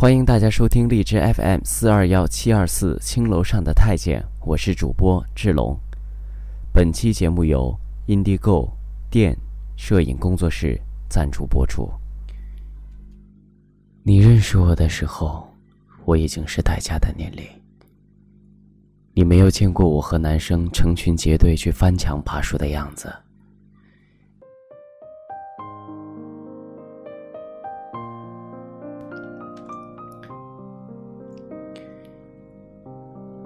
[0.00, 5.76] 欢迎大家收听荔枝 FM 四二幺七二四青楼上的太监，我是主播志龙。
[6.72, 7.76] 本期节目由
[8.06, 8.70] Indigo
[9.10, 9.36] 电
[9.76, 10.80] 摄影工作室
[11.10, 11.90] 赞助播出。
[14.04, 15.52] 你认识我的时候，
[16.04, 17.44] 我已经是待嫁的年龄。
[19.14, 23.12] 你没有见过我和男生成群结队去翻墙爬树的样子。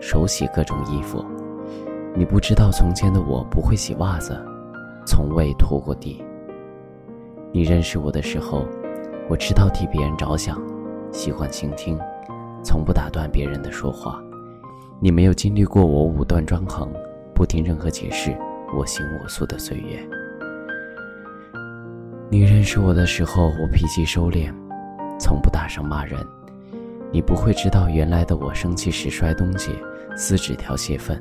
[0.00, 1.24] 手洗各种衣服，
[2.14, 4.40] 你不知道从前的我不会洗袜子，
[5.04, 6.24] 从未拖过地。
[7.52, 8.64] 你认识我的时候，
[9.28, 10.60] 我知道替别人着想，
[11.10, 11.98] 喜欢倾听，
[12.62, 14.22] 从不打断别人的说话。
[15.00, 16.92] 你没有经历过我武断专横，
[17.34, 18.36] 不听任何解释，
[18.76, 19.98] 我行我素的岁月。
[22.30, 24.52] 你认识我的时候，我脾气收敛，
[25.18, 26.18] 从不大声骂人。
[27.10, 29.70] 你不会知道，原来的我生气时摔东西、
[30.18, 31.16] 撕纸条泄愤。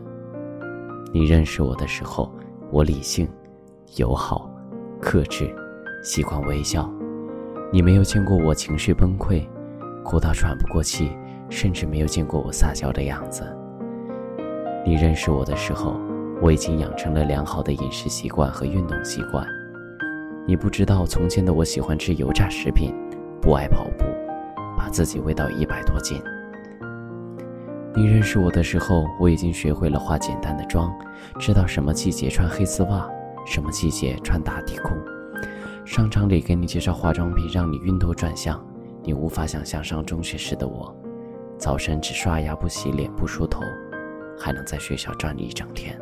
[1.13, 2.33] 你认识我的时候，
[2.71, 3.29] 我理性、
[3.97, 4.49] 友好、
[4.99, 5.55] 克制，
[6.01, 6.91] 习惯微笑。
[7.71, 9.47] 你没有见过我情绪崩溃，
[10.03, 11.11] 哭到喘不过气，
[11.47, 13.43] 甚至没有见过我撒娇的样子。
[14.83, 15.95] 你认识我的时候，
[16.41, 19.45] 我已经养成了良好的饮食习惯和运动习惯。
[20.47, 22.95] 你不知道，从前的我喜欢吃油炸食品，
[23.39, 24.05] 不爱跑步。
[24.75, 26.19] 把自己喂到一百多斤。
[27.97, 30.95] 你认识我的时候，我已经学会了化简单的妆，
[31.39, 33.09] 知道什么季节穿黑丝袜，
[33.43, 34.93] 什么季节穿打底裤。
[35.83, 38.63] 商场里给你介绍化妆品，让你晕头转向。
[39.01, 40.95] 你无法想象上中学时的我，
[41.57, 43.63] 早晨只刷牙不洗脸不梳头，
[44.37, 45.99] 还能在学校转一整天。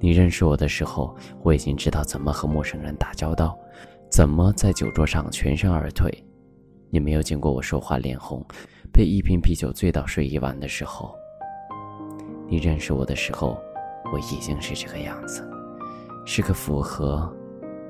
[0.00, 3.56] 你认识我的时候，我已经知道怎么和陌生人打交道，
[4.10, 6.12] 怎么在酒桌上全身而退。
[6.90, 8.44] 你没有见过我说话脸红，
[8.96, 11.14] 被一瓶啤酒醉到睡一晚的时候。
[12.48, 13.60] 你认识我的时候，
[14.10, 15.46] 我已经是这个样子，
[16.24, 17.30] 是个符合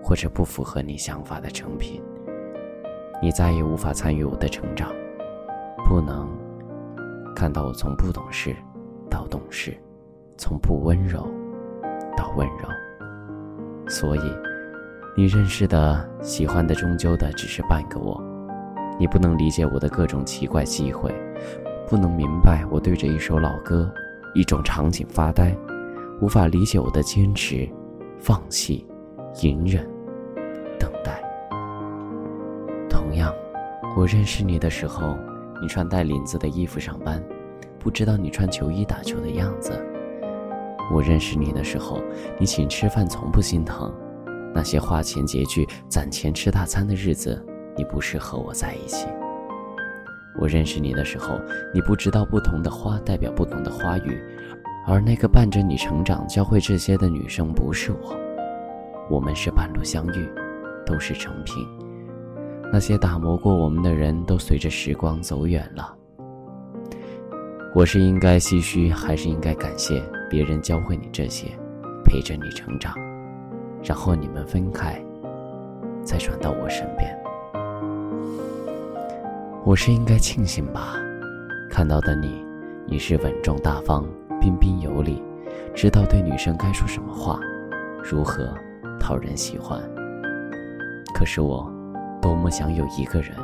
[0.02, 2.02] 或者不符合你想法的成品。
[3.22, 4.92] 你再也无法参与我的成长，
[5.84, 6.28] 不能
[7.36, 8.56] 看到我从不懂事
[9.08, 9.78] 到懂事，
[10.36, 11.24] 从不温柔
[12.16, 12.68] 到温柔。
[13.88, 14.22] 所以，
[15.16, 18.20] 你认识的、喜欢的，终究的只是半个我。
[18.98, 21.14] 你不能理解我的各种奇怪忌讳，
[21.88, 23.92] 不能明白我对着一首老歌、
[24.34, 25.56] 一种场景发呆，
[26.20, 27.68] 无法理解我的坚持、
[28.18, 28.86] 放弃、
[29.42, 29.86] 隐忍、
[30.78, 31.22] 等待。
[32.88, 33.32] 同样，
[33.96, 35.16] 我认识你的时候，
[35.60, 37.22] 你穿带领子的衣服上班，
[37.78, 39.72] 不知道你穿球衣打球的样子。
[40.92, 42.00] 我认识你的时候，
[42.38, 43.92] 你请吃饭从不心疼，
[44.54, 47.44] 那些花钱拮据、攒钱吃大餐的日子。
[47.76, 49.06] 你不适合我在一起。
[50.38, 51.40] 我认识你的时候，
[51.72, 54.20] 你不知道不同的花代表不同的花语，
[54.86, 58.16] 而那个伴着你成长、教会这些的女生不是我。
[59.08, 60.28] 我们是半路相遇，
[60.84, 61.66] 都是成品。
[62.72, 65.94] 那些打磨过我们的人都随着时光走远了。
[67.74, 71.46] 我是应该唏嘘，还是应该感谢别人教会你这些，
[72.04, 72.94] 陪着你成长，
[73.82, 75.02] 然后你们分开，
[76.02, 77.25] 再转到我身边。
[79.66, 80.94] 我是应该庆幸吧，
[81.68, 82.46] 看到的你，
[82.86, 84.08] 你是稳重大方、
[84.40, 85.20] 彬彬有礼，
[85.74, 87.40] 知道对女生该说什么话，
[88.00, 88.56] 如何
[89.00, 89.82] 讨人喜欢。
[91.12, 91.68] 可是我，
[92.22, 93.34] 多么想有一个人，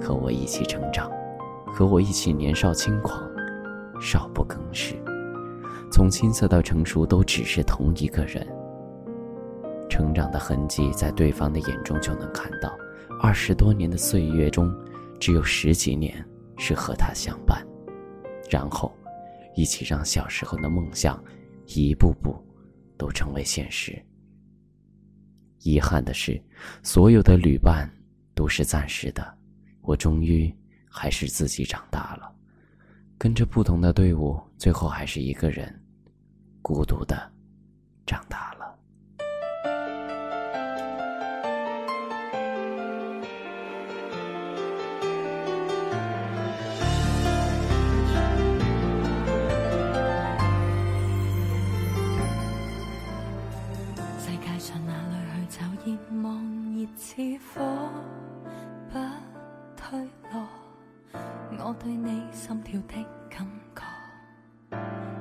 [0.00, 1.10] 和我一起成长，
[1.74, 3.20] 和我一起年少轻狂，
[4.00, 4.94] 少不更事。
[5.90, 8.46] 从青涩到成熟，都只是同一个人。
[9.90, 12.72] 成长的痕迹，在对方的眼中就能看到。
[13.20, 14.72] 二十多年的岁月中。
[15.18, 16.24] 只有十几年
[16.58, 17.66] 是和他相伴，
[18.50, 18.94] 然后
[19.54, 21.22] 一起让小时候的梦想
[21.66, 22.36] 一步步
[22.96, 24.00] 都成为现实。
[25.60, 26.40] 遗憾的是，
[26.82, 27.90] 所有的旅伴
[28.34, 29.36] 都是暂时的，
[29.80, 30.54] 我终于
[30.88, 32.32] 还是自己长大了，
[33.18, 35.74] 跟着不同的队伍，最后还是一个人，
[36.62, 37.32] 孤独的
[38.06, 38.55] 长大了。
[61.58, 63.82] 我对你心跳的感觉，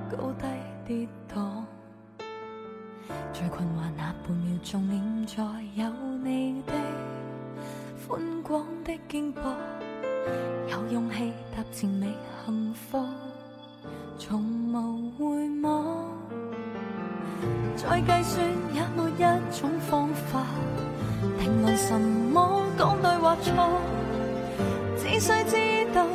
[0.10, 0.46] 高低
[0.86, 1.64] 跌宕。
[3.34, 5.44] 最困惑那半秒钟，念在
[5.76, 5.90] 有
[6.24, 6.74] 你的
[8.08, 9.40] 宽广的肩膊，
[10.70, 12.14] 有勇气踏前觅
[12.46, 13.04] 幸福，
[14.18, 14.42] 从
[14.72, 16.06] 无回望。
[17.76, 20.46] 再计算也没一种方法。
[21.40, 23.82] 评论什么讲对或错，
[24.98, 26.06] 只需知道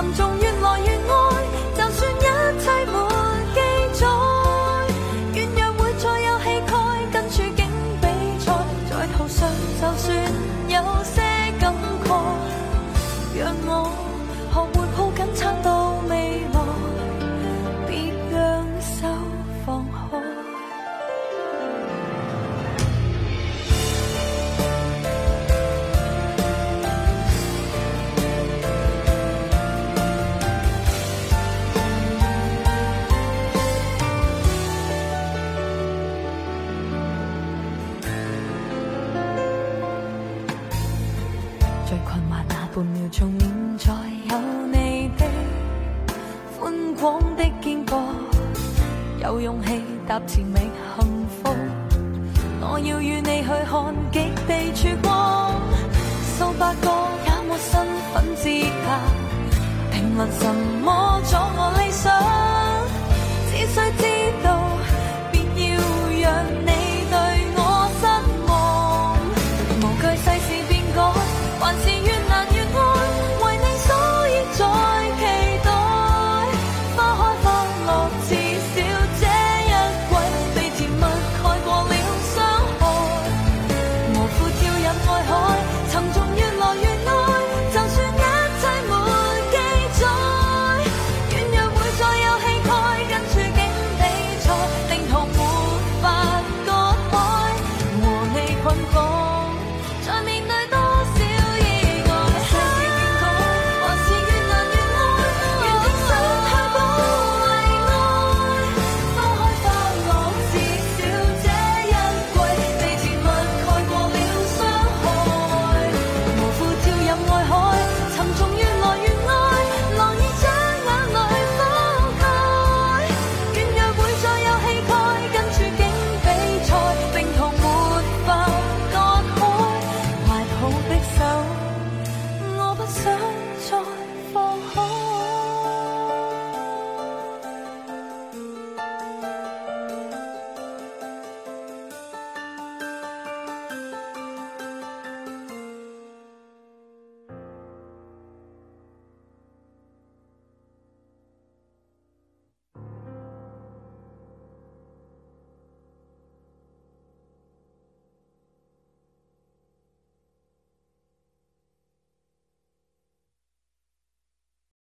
[0.00, 0.49] 沉重越
[43.12, 43.48] 从现
[43.78, 43.92] 在
[44.30, 44.38] 有
[44.72, 45.26] 你的
[46.60, 48.00] 宽广的肩膊，
[49.20, 50.60] 有勇气踏前觅
[50.96, 51.52] 幸福。
[52.60, 55.52] 我要与你去看极地曙光，
[56.38, 56.88] 数百个
[57.26, 58.48] 也没身份资
[58.84, 58.88] 格，
[59.90, 60.54] 凭问什
[60.84, 62.06] 么阻我理想？
[63.50, 64.04] 只需知
[64.44, 64.59] 道。
[98.90, 99.19] 光。